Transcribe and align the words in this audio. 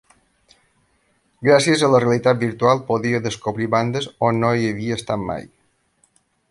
Gràcies 1.47 1.83
a 1.87 1.89
la 1.95 1.99
realitat 2.05 2.39
virtual 2.45 2.81
podia 2.89 3.21
descobrir 3.29 3.69
bandes 3.77 4.09
on 4.31 4.43
no 4.45 4.55
hi 4.63 4.69
havia 4.73 5.01
estat 5.03 5.27
mai. 5.33 5.49